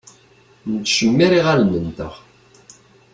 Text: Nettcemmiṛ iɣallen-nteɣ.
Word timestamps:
Nettcemmiṛ 0.71 1.31
iɣallen-nteɣ. 1.39 2.13